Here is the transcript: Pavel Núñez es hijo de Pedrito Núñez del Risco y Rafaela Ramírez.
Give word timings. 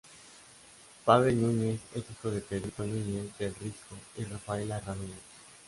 Pavel 1.05 1.39
Núñez 1.39 1.79
es 1.93 2.03
hijo 2.09 2.31
de 2.31 2.41
Pedrito 2.41 2.83
Núñez 2.83 3.37
del 3.37 3.53
Risco 3.53 3.95
y 4.17 4.23
Rafaela 4.23 4.79
Ramírez. 4.79 5.21